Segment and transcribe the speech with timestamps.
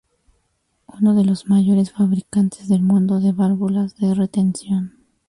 [0.99, 4.95] Uno de los mayores fabricantes del mundo de válvulas de retención.